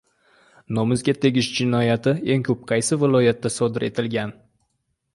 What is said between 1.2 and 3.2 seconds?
tegish jinoyati eng ko‘p qaysi